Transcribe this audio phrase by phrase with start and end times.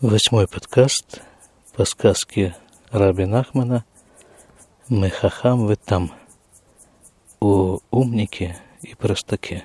[0.00, 1.22] Восьмой подкаст
[1.74, 2.54] по сказке
[2.92, 3.84] Раби Нахмана
[4.88, 6.12] «Мехахам вы там»
[7.40, 9.64] о умнике и простаке.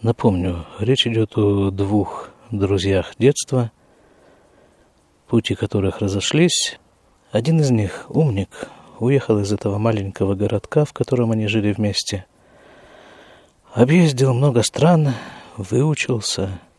[0.00, 3.70] Напомню, речь идет о двух друзьях детства,
[5.28, 6.80] пути которых разошлись.
[7.30, 8.68] Один из них, умник,
[8.98, 12.26] уехал из этого маленького городка, в котором они жили вместе.
[13.72, 15.14] Объездил много стран,
[15.56, 16.58] выучился–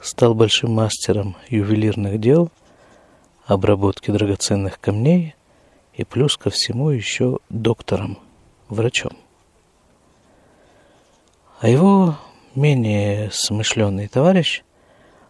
[0.00, 2.50] стал большим мастером ювелирных дел,
[3.46, 5.34] обработки драгоценных камней
[5.94, 8.18] и плюс ко всему еще доктором,
[8.68, 9.12] врачом.
[11.60, 12.16] А его
[12.54, 14.62] менее смышленый товарищ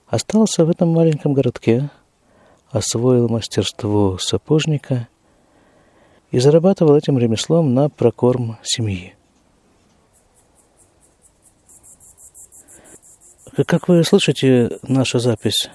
[0.06, 1.90] остался в этом маленьком городке,
[2.70, 5.08] освоил мастерство сапожника
[6.30, 9.17] и зарабатывал этим ремеслом на прокорм семьи.
[13.66, 15.68] Как вы слышите, наша запись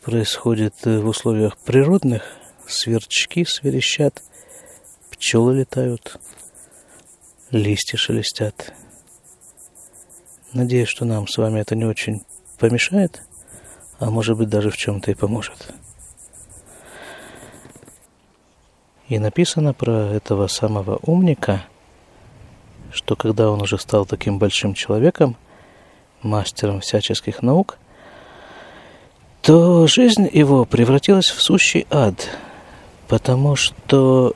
[0.00, 2.22] происходит в условиях природных.
[2.66, 4.22] Сверчки сверещат,
[5.10, 6.18] пчелы летают,
[7.50, 8.72] листья шелестят.
[10.54, 12.22] Надеюсь, что нам с вами это не очень
[12.58, 13.22] помешает,
[13.98, 15.74] а может быть даже в чем-то и поможет.
[19.08, 21.66] И написано про этого самого умника,
[22.90, 25.36] что когда он уже стал таким большим человеком–
[26.22, 27.78] мастером всяческих наук,
[29.42, 32.28] то жизнь его превратилась в сущий ад,
[33.06, 34.34] потому что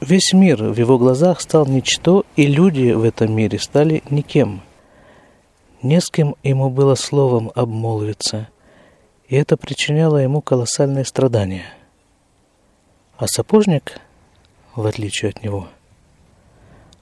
[0.00, 4.62] весь мир в его глазах стал ничто, и люди в этом мире стали никем.
[5.82, 8.48] Не с кем ему было словом обмолвиться,
[9.28, 11.64] и это причиняло ему колоссальные страдания.
[13.16, 14.00] А сапожник,
[14.74, 15.68] в отличие от него,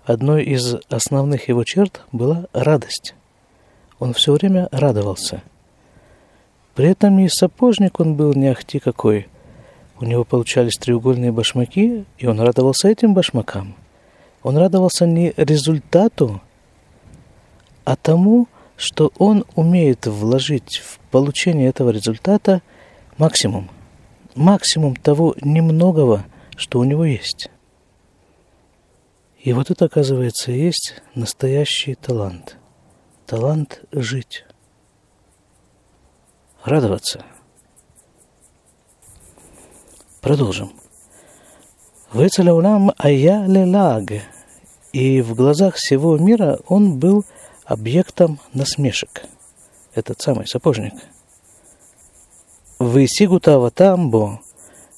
[0.05, 3.15] одной из основных его черт была радость
[3.99, 5.43] он все время радовался.
[6.75, 9.29] При этом и сапожник он был не ахти какой.
[10.01, 13.75] У него получались треугольные башмаки, и он радовался этим башмакам.
[14.45, 16.41] Он радовался не результату,
[17.85, 18.47] а тому,
[18.77, 22.63] что он умеет вложить в получение этого результата
[23.17, 23.69] максимум.
[24.37, 26.25] Максимум того немногого,
[26.57, 27.51] что у него есть.
[29.43, 32.57] И вот это, оказывается, есть настоящий талант–
[33.29, 34.47] талант жить,
[36.65, 37.27] радоваться.
[40.23, 40.73] Продолжим.
[42.11, 44.23] Выцеляулам ая лелаг,
[44.95, 47.27] и в глазах всего мира он был
[47.67, 49.25] объектом насмешек.
[49.95, 50.95] Этот самый сапожник.
[52.79, 54.41] Высигута ватамбо,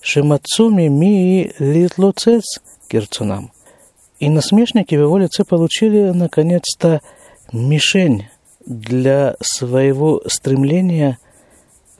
[0.00, 3.50] шимацуми ми литлоцец кирцунам.
[4.20, 7.00] И насмешники его лице получили, наконец-то,
[7.52, 8.28] мишень
[8.66, 11.18] для своего стремления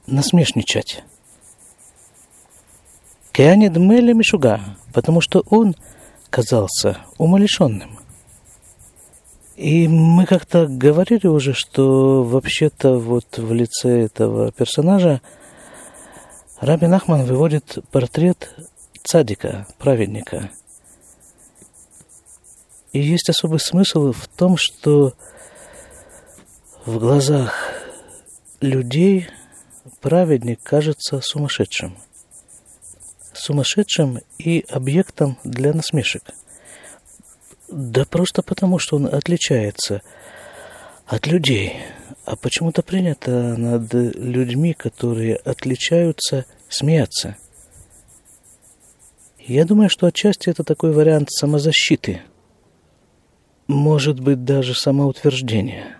[0.06, 1.02] насмешничать.
[3.32, 4.60] Кеанид Мели Мишуга,
[4.92, 5.74] потому что он
[6.30, 7.98] казался умалишенным.
[9.56, 15.20] И мы как-то говорили уже, что вообще-то вот в лице этого персонажа
[16.60, 18.54] Рабин Ахман выводит портрет
[19.02, 20.50] цадика, праведника.
[22.92, 25.14] И есть особый смысл в том, что
[26.86, 27.54] в глазах
[28.60, 29.28] людей
[30.00, 31.96] праведник кажется сумасшедшим.
[33.34, 36.22] Сумасшедшим и объектом для насмешек.
[37.68, 40.02] Да просто потому, что он отличается
[41.06, 41.76] от людей.
[42.24, 47.36] А почему-то принято над людьми, которые отличаются, смеяться.
[49.38, 52.22] Я думаю, что отчасти это такой вариант самозащиты.
[53.66, 55.99] Может быть, даже самоутверждения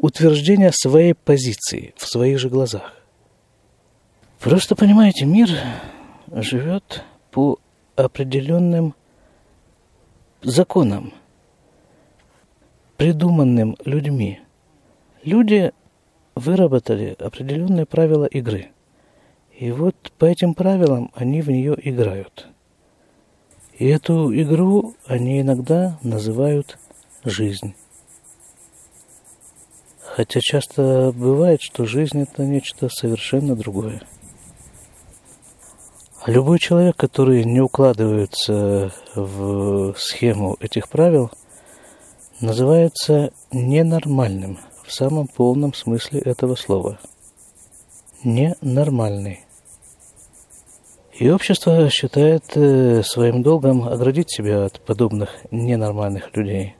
[0.00, 2.94] утверждение своей позиции в своих же глазах.
[4.38, 5.50] Просто понимаете, мир
[6.30, 7.58] живет по
[7.96, 8.94] определенным
[10.42, 11.12] законам,
[12.96, 14.40] придуманным людьми.
[15.22, 15.72] Люди
[16.34, 18.70] выработали определенные правила игры.
[19.58, 22.48] И вот по этим правилам они в нее играют.
[23.78, 26.78] И эту игру они иногда называют
[27.24, 27.74] жизнь.
[30.20, 34.02] Хотя часто бывает, что жизнь это нечто совершенно другое.
[36.22, 41.30] А любой человек, который не укладывается в схему этих правил,
[42.38, 47.00] называется ненормальным в самом полном смысле этого слова.
[48.22, 49.40] Ненормальный.
[51.14, 56.74] И общество считает э, своим долгом оградить себя от подобных ненормальных людей–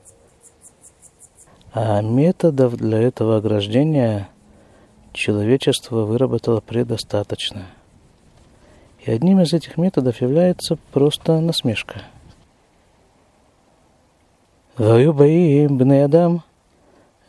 [1.73, 4.29] а методов для этого ограждения
[5.13, 7.67] человечество выработало предостаточно.
[9.05, 12.03] И одним из этих методов является просто насмешка.
[14.77, 16.43] Ваю баим бны адам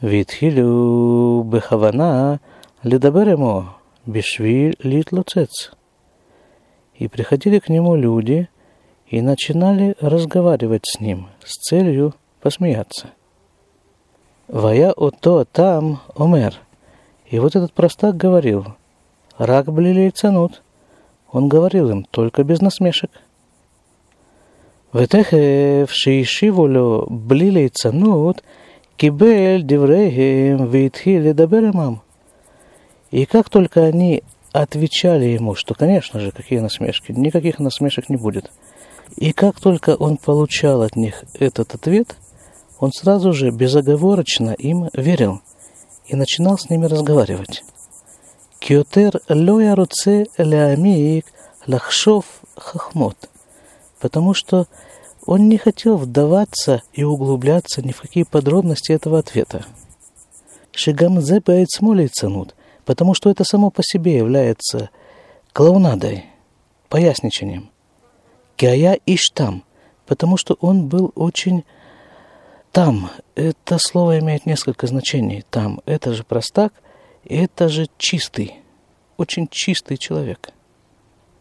[0.02, 2.40] витхилю бехавана
[2.82, 3.66] ледабер ему
[4.08, 5.72] бешви литлуцец.
[6.96, 8.50] И приходили к нему люди
[9.06, 13.12] и начинали разговаривать с ним с целью посмеяться–
[14.51, 16.55] Вая ото там омер.
[17.27, 18.67] И вот этот простак говорил,
[19.39, 20.63] рак блилей цанут.
[21.33, 23.11] Он говорил им только без насмешек.
[24.95, 28.43] ותכף שהשיבו לו בלי ליצנות,
[28.97, 31.95] קיבל דבריהם והתחיל לדבר עמם.
[33.13, 34.23] И как только они
[34.53, 38.51] отвечали ему, что, конечно же, какие насмешки, никаких насмешек не будет.
[39.17, 42.17] И как только он получал от них этот ответ,
[42.82, 45.42] он сразу же безоговорочно им верил
[46.08, 47.64] и начинал с ними разговаривать.
[48.60, 51.28] Киотер лоя руце леамик
[51.68, 52.26] лахшов
[52.58, 53.30] хахмот.
[54.00, 54.66] Потому что
[55.28, 59.64] он не хотел вдаваться и углубляться ни в какие подробности этого ответа.
[60.72, 61.40] Шигамзе
[61.70, 62.56] смолей цанут,
[62.86, 64.90] потому что это само по себе является
[65.54, 66.26] клоунадой,
[66.90, 67.70] поясничанием.
[68.56, 69.64] Кия Иштам,
[70.08, 71.64] потому что он был очень
[72.72, 73.12] там.
[73.36, 75.44] Это слово имеет несколько значений.
[75.50, 75.82] Там.
[75.86, 76.74] Это же простак,
[77.26, 78.56] это же чистый,
[79.18, 80.52] очень чистый человек.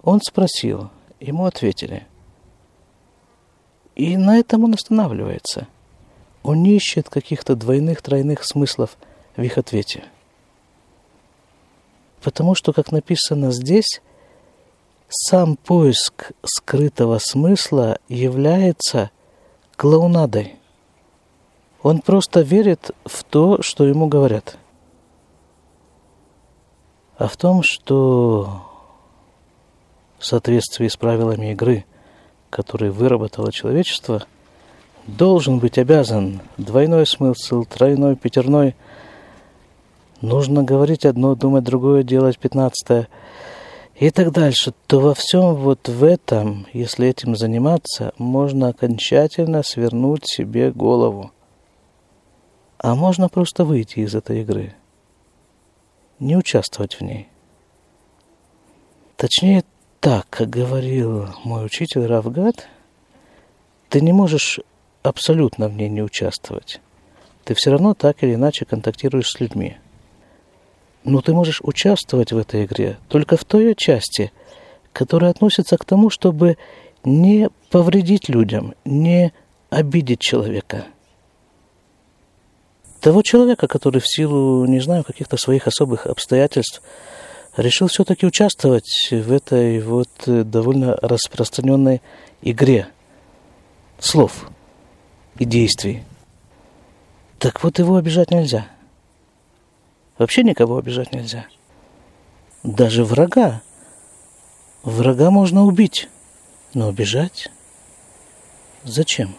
[0.03, 0.91] Он спросил,
[1.21, 2.07] ему ответили.
[3.95, 5.67] И на этом он останавливается.
[6.43, 8.97] Он не ищет каких-то двойных, тройных смыслов
[9.37, 10.05] в их ответе.
[12.23, 14.01] Потому что, как написано здесь,
[15.09, 19.11] сам поиск скрытого смысла является
[19.77, 20.60] клоунадой.
[21.83, 24.59] Он просто верит в то, что ему говорят.
[27.17, 28.63] А в том, что
[30.19, 31.85] в соответствии с правилами игры,
[32.51, 34.25] которые выработало человечество,
[35.07, 38.75] должен быть обязан двойной смысл, тройной, пятерной.
[40.21, 43.09] Нужно говорить одно, думать другое, делать пятнадцатое–
[44.01, 50.23] и так дальше, то во всем вот в этом, если этим заниматься, можно окончательно свернуть
[50.25, 51.33] себе голову.
[52.83, 54.75] А можно просто выйти из этой игры,
[56.19, 57.29] не участвовать в ней.
[59.17, 59.65] Точнее,
[60.01, 62.69] так, как говорил мой учитель Равгат,
[63.89, 64.61] ты не можешь
[65.03, 66.81] абсолютно в ней не участвовать.
[67.45, 69.77] Ты все равно так или иначе контактируешь с людьми–
[71.05, 74.33] но ты можешь участвовать в этой игре только в той части,
[74.93, 76.59] которая относится к тому, чтобы
[77.05, 79.33] не повредить людям, не
[79.71, 80.85] обидеть человека.
[83.01, 86.83] Того человека, который в силу, не знаю, каких-то своих особых обстоятельств
[87.57, 92.03] решил все-таки участвовать в этой вот довольно распространенной
[92.43, 92.89] игре
[93.99, 94.51] слов
[95.39, 96.05] и действий.
[97.39, 98.67] Так вот его обижать нельзя–
[100.21, 101.47] Вообще никого обижать нельзя.
[102.63, 103.63] Даже врага.
[104.83, 106.11] Врага можно убить,
[106.75, 107.51] но обижать
[108.85, 109.35] зачем?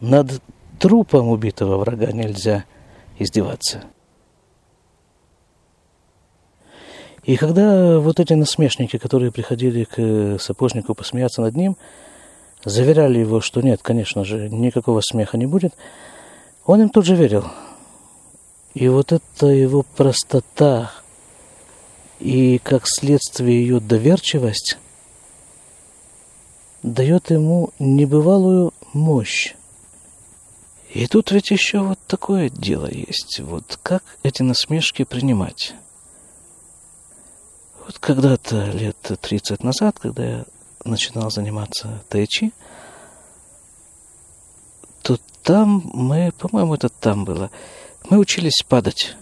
[0.00, 0.40] Над
[0.82, 2.64] трупом убитого врага нельзя
[3.18, 3.84] издеваться.
[7.24, 11.76] И когда вот эти насмешники, которые приходили к сапожнику посмеяться над ним,
[12.64, 15.72] заверяли его, что нет, конечно же, никакого смеха не будет,
[16.66, 17.46] он им тут же верил–
[18.74, 20.92] и вот эта его простота
[22.20, 24.78] и, как следствие, ее доверчивость
[26.82, 29.54] дает ему небывалую мощь.
[30.92, 33.40] И тут ведь еще вот такое дело есть.
[33.40, 35.74] Вот как эти насмешки принимать?
[37.86, 40.44] Вот когда-то лет 30 назад, когда я
[40.84, 42.52] начинал заниматься тайчи,
[45.02, 47.50] то там мы, по-моему, это там было–
[48.08, 49.16] мы учились падать.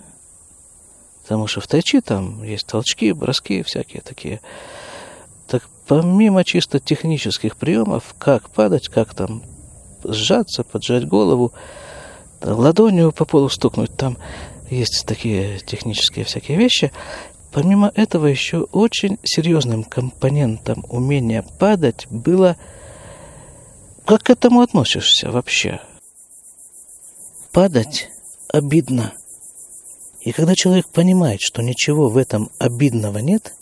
[1.22, 4.40] Потому что в тайчи там есть толчки, броски всякие такие.
[5.46, 9.42] Так помимо чисто технических приемов, как падать, как там
[10.04, 11.52] сжаться, поджать голову,
[12.42, 14.16] ладонью по полу стукнуть, там
[14.70, 16.92] есть такие технические всякие вещи.
[17.52, 22.56] Помимо этого еще очень серьезным компонентом умения падать было,
[24.04, 25.80] как к этому относишься вообще.
[27.52, 28.08] Падать
[28.48, 29.12] обидно.
[30.20, 33.54] И когда человек понимает, что ничего в этом обидного нет,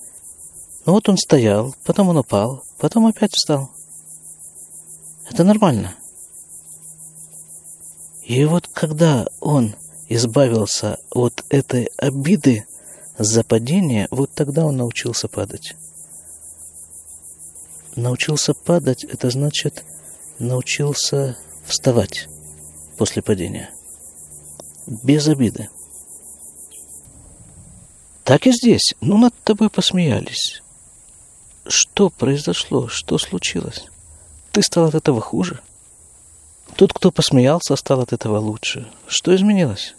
[0.84, 3.70] ну вот он стоял, потом он упал, потом опять встал.
[5.30, 5.94] Это нормально.
[8.28, 9.74] И вот когда он
[10.10, 12.66] избавился от этой обиды
[13.16, 15.74] за падение, вот тогда он научился падать.
[17.96, 19.82] Научился падать, это значит
[20.38, 22.28] научился вставать
[22.98, 23.70] после падения.
[24.86, 25.70] Без обиды.
[28.24, 28.94] Так и здесь.
[29.00, 30.62] Ну, над тобой посмеялись.
[31.66, 32.88] Что произошло?
[32.88, 33.86] Что случилось?
[34.52, 35.62] Ты стал от этого хуже?
[36.78, 38.86] Тот, кто посмеялся, стал от этого лучше.
[39.08, 39.96] Что изменилось?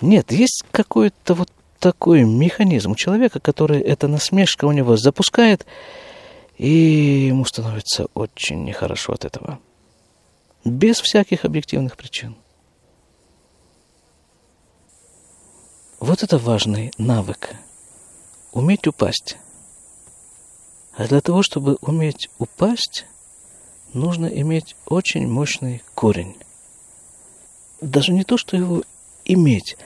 [0.00, 5.66] Нет, есть какой-то вот такой механизм у человека, который эта насмешка у него запускает,
[6.56, 9.58] и ему становится очень нехорошо от этого.
[10.64, 12.34] Без всяких объективных причин.
[16.00, 17.54] Вот это важный навык.
[18.50, 19.36] Уметь упасть.
[20.96, 23.04] А для того, чтобы уметь упасть,
[23.92, 26.36] нужно иметь очень мощный корень.
[27.80, 28.82] Даже не то, что его
[29.24, 29.76] иметь.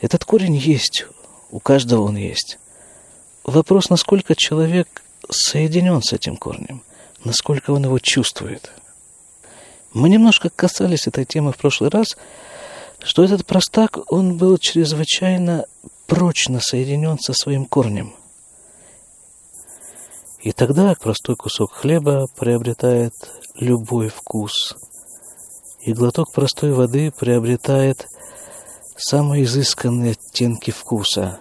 [0.00, 1.06] Этот корень есть,
[1.50, 2.58] у каждого он есть.
[3.44, 6.82] Вопрос, насколько человек соединен с этим корнем,
[7.24, 8.72] насколько он его чувствует.
[9.92, 12.16] Мы немножко касались этой темы в прошлый раз,
[13.02, 15.64] что этот простак, он был чрезвычайно
[16.06, 18.14] прочно соединен со своим корнем.
[20.46, 23.12] И тогда простой кусок хлеба приобретает
[23.56, 24.76] любой вкус.
[25.80, 28.06] И глоток простой воды приобретает
[28.96, 31.40] самые изысканные оттенки вкуса.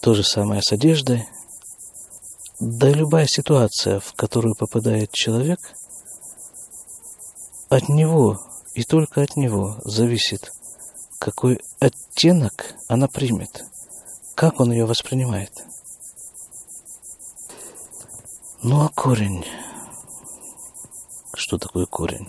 [0.00, 1.26] То же самое с одеждой.
[2.60, 5.58] Да и любая ситуация, в которую попадает человек,
[7.70, 8.38] от него
[8.74, 10.52] и только от него зависит,
[11.18, 13.64] какой оттенок она примет,
[14.36, 15.67] как он ее воспринимает.
[18.70, 19.46] Ну а корень
[21.34, 22.28] что такое корень.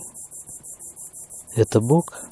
[1.54, 2.24] Это Бог,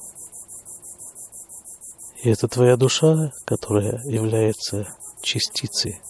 [2.23, 4.89] и это твоя душа, которая является
[5.21, 6.01] частицей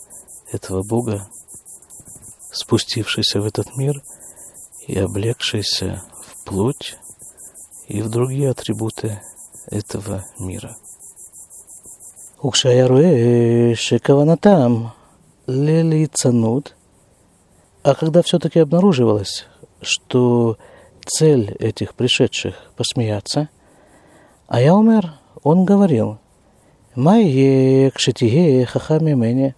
[0.52, 1.28] этого Бога,
[2.52, 4.04] спустившейся в этот мир
[4.86, 6.96] и облегшейся в плоть
[7.88, 9.20] и в другие атрибуты
[9.66, 10.76] этого мира.
[12.40, 14.92] Укшаяруэ шекаванатам
[15.48, 16.77] лелицанут.
[17.82, 19.46] А когда все-таки обнаруживалось,
[19.82, 20.58] что
[21.06, 23.48] цель этих пришедших посмеяться,
[24.46, 26.18] а я умер, он говорил,
[26.94, 29.54] «Майе кшитие хахами мене».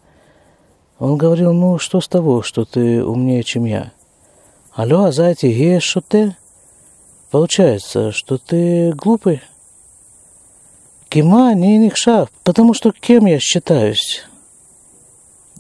[0.98, 3.92] Он говорил, ну, что с того, что ты умнее, чем я?
[4.72, 6.36] Алло, а за эти что ты?
[7.30, 9.40] Получается, что ты глупый?
[11.08, 14.24] Кима не никша, потому что кем я считаюсь?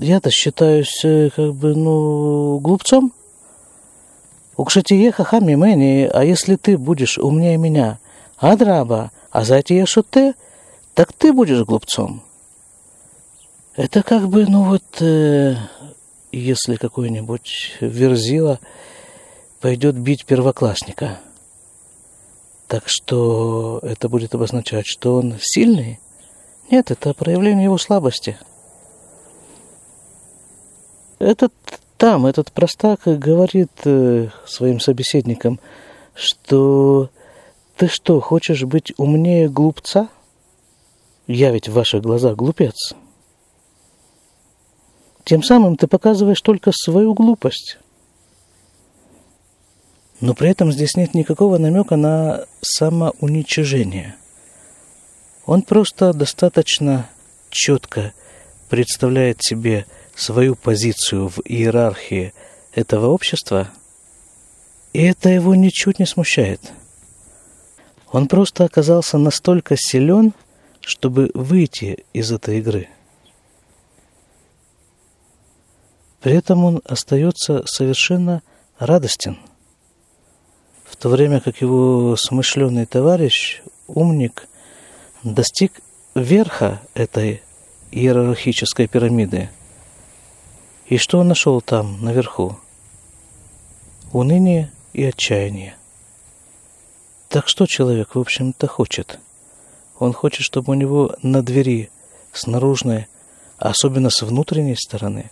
[0.00, 3.12] Я-то считаюсь, э, как бы, ну, глупцом.
[4.56, 7.98] Укшатие хахами мэни, а если ты будешь умнее меня,
[8.38, 10.34] адраба, а за эти ты,
[10.94, 12.22] так ты будешь глупцом.
[13.76, 15.56] Это как бы, ну вот, э,
[16.32, 18.58] если какой-нибудь верзила
[19.60, 21.20] пойдет бить первоклассника,
[22.68, 26.00] так что это будет обозначать, что он сильный?
[26.70, 28.38] Нет, это проявление его слабости.
[31.20, 31.52] Этот
[31.98, 35.60] там этот простак говорит э, своим собеседникам,
[36.14, 37.10] что
[37.76, 40.08] ты что, хочешь быть умнее глупца?
[41.26, 42.94] Я ведь в ваших глазах глупец.
[45.24, 47.76] Тем самым ты показываешь только свою глупость.
[50.22, 54.16] Но при этом здесь нет никакого намека на самоуничижение.
[55.44, 57.10] Он просто достаточно
[57.50, 58.14] четко
[58.70, 59.84] представляет себе
[60.20, 62.34] свою позицию в иерархии
[62.74, 63.70] этого общества,
[64.92, 66.60] и это его ничуть не смущает.
[68.12, 70.34] Он просто оказался настолько силен,
[70.82, 72.88] чтобы выйти из этой игры.
[76.20, 78.42] При этом он остается совершенно
[78.78, 79.38] радостен,
[80.84, 84.48] в то время как его смышленый товарищ, умник,
[85.22, 85.80] достиг
[86.14, 87.42] верха этой
[87.90, 89.48] иерархической пирамиды–
[90.90, 92.58] и что он нашел там, наверху?
[94.12, 95.76] Уныние и отчаяние.
[97.28, 99.20] Так что человек, в общем-то, хочет?
[100.00, 101.90] Он хочет, чтобы у него на двери,
[102.32, 103.06] с наружной,
[103.56, 105.30] а особенно с внутренней стороны,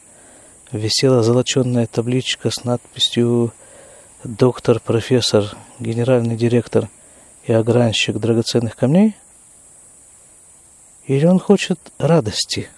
[0.70, 3.52] висела золоченная табличка с надписью
[4.22, 6.88] «Доктор, профессор, генеральный директор
[7.44, 9.16] и огранщик драгоценных камней»?
[11.08, 12.68] Или он хочет радости–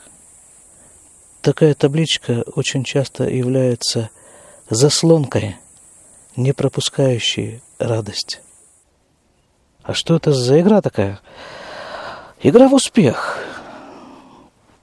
[1.42, 4.10] Такая табличка очень часто является
[4.68, 5.56] заслонкой,
[6.36, 8.42] не пропускающей радость.
[9.82, 11.18] А что это за игра такая?
[12.42, 13.38] Игра в успех.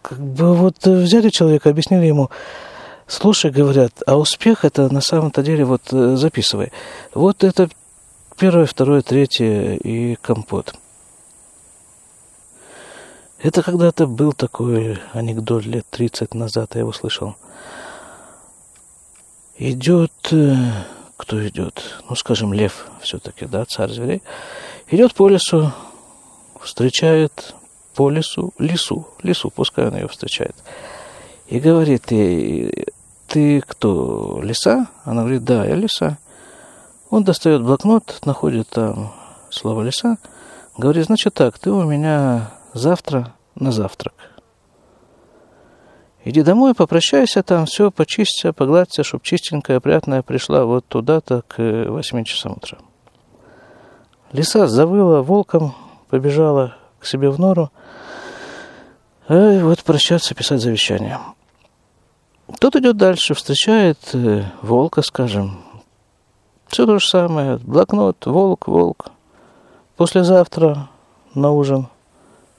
[0.02, 2.32] Как бы вот взяли человека, объяснили ему,
[3.06, 6.72] слушай, говорят, а успех это на самом-то деле, вот записывай.
[7.14, 7.70] Вот это
[8.38, 10.74] первое, второе, третье и компот.
[13.40, 17.36] Это когда-то был такой анекдот лет 30 назад, я его слышал.
[19.60, 20.56] Идет, э,
[21.18, 21.84] кто идет?
[22.10, 24.24] Ну, скажем, лев все-таки, да, царь зверей.
[24.90, 25.72] Идет по лесу,
[26.60, 27.54] встречает
[27.94, 30.56] по лесу лису, лису, пускай он ее встречает.
[31.48, 32.88] И говорит ей,
[33.28, 34.88] ты кто, лиса?
[35.04, 36.18] Она говорит, да, я лиса.
[37.12, 39.14] Он достает блокнот, находит там
[39.52, 40.18] слово лиса,
[40.76, 44.14] говорит, значит так, ты у меня завтра на завтрак.
[46.24, 51.58] Иди домой, попрощайся там, все, почисти, погладься, чтоб чистенькая, опрятная пришла вот туда-то к
[51.90, 52.78] восьми часам утра.
[54.34, 55.74] Лиса завыла волком,
[56.10, 57.72] побежала к себе в нору,
[59.30, 61.20] и вот прощаться, писать завещание.
[62.60, 65.64] Тот идет дальше, встречает э, волка, скажем.
[66.68, 67.58] Все то же самое.
[67.58, 69.12] Блокнот, волк, волк.
[69.98, 70.90] Послезавтра
[71.36, 71.88] на ужин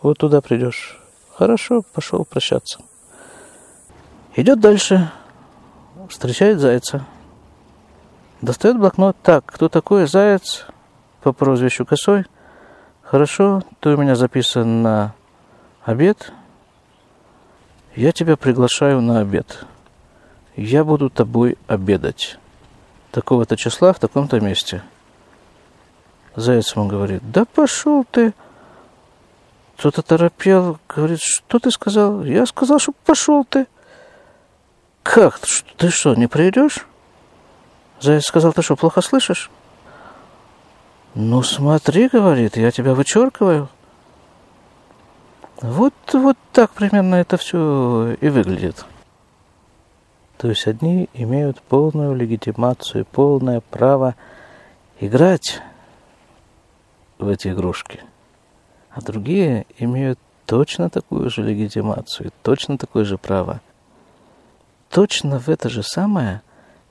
[0.03, 0.99] вот туда придешь.
[1.35, 2.81] Хорошо, пошел прощаться.
[4.37, 5.11] Идет дальше,
[6.09, 7.05] встречает зайца.
[8.41, 9.17] Достает блокнот.
[9.23, 10.67] Так, кто такой заяц
[11.23, 12.25] по прозвищу Косой?
[13.03, 15.15] Хорошо, ты у меня записан на
[15.85, 16.33] обед.
[17.97, 19.65] Я тебя приглашаю на обед.
[20.55, 22.39] Я буду тобой обедать.
[23.11, 24.83] Такого-то числа в таком-то месте.
[26.37, 28.35] Заяц ему говорит, да пошел ты.
[29.79, 32.25] Кто-то торопел, говорит, что ты сказал?
[32.25, 33.69] Я сказал, что пошел ты.
[35.05, 35.39] Как?
[35.77, 36.85] Ты что, не придешь?
[38.01, 39.53] Заяц сказал, ты что, плохо слышишь?
[41.15, 43.69] Ну смотри, говорит, я тебя вычеркиваю.
[45.63, 48.85] Вот, вот так примерно это все и выглядит.
[50.39, 54.17] То есть одни имеют полную легитимацию, полное право
[54.99, 55.63] играть
[57.19, 58.03] в эти игрушки–
[58.99, 63.61] а другие имеют точно такую же легитимацию, точно такое же право.
[64.91, 66.43] Точно в это же самое,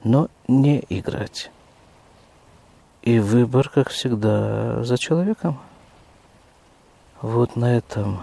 [0.05, 1.51] но не играть.
[3.01, 5.59] И выбор, как всегда, за человеком.
[7.21, 8.21] Вот на этом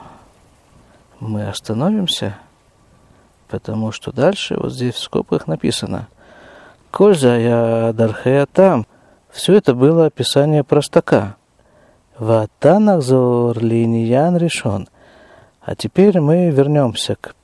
[1.21, 2.39] мы остановимся,
[3.49, 6.09] потому что дальше вот здесь в скобках написано
[6.91, 8.87] «Кольза я дархея там».
[9.31, 11.37] Все это было описание простака–
[12.19, 14.89] Ватанахзор линиян решен.
[15.61, 17.35] А теперь мы вернемся к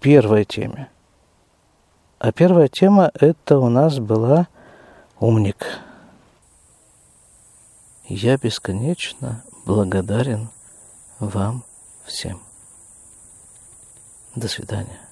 [0.00, 0.88] первой теме.
[2.18, 4.48] А первая тема это у нас была
[5.20, 5.80] умник.
[8.08, 10.50] Я бесконечно благодарен
[11.18, 11.64] вам
[12.04, 12.40] всем.
[14.34, 15.05] До свидания.